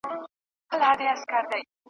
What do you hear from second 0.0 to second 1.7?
د هغه نوم یاد کړو